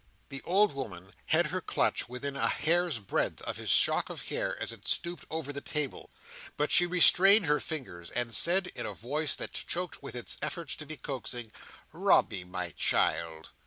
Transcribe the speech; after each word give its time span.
The 0.29 0.41
old 0.45 0.73
woman 0.73 1.13
had 1.27 1.45
her 1.53 1.61
clutch 1.61 2.09
within 2.09 2.35
a 2.35 2.47
hair's 2.49 2.97
breadth 2.97 3.39
of 3.43 3.57
his 3.57 3.69
shock 3.69 4.09
of 4.09 4.29
hair 4.29 4.59
as 4.59 4.71
it 4.71 4.87
stooped 4.87 5.25
over 5.29 5.53
the 5.53 5.61
table; 5.61 6.09
but 6.57 6.71
she 6.71 6.87
restrained 6.87 7.45
her 7.45 7.59
fingers, 7.59 8.09
and 8.09 8.33
said, 8.33 8.71
in 8.73 8.87
a 8.87 8.93
voice 8.93 9.35
that 9.35 9.53
choked 9.53 10.01
with 10.01 10.15
its 10.15 10.37
efforts 10.41 10.75
to 10.77 10.87
be 10.87 10.97
coaxing: 10.97 11.51
"Robby, 11.93 12.43
my 12.43 12.71
child." 12.71 13.51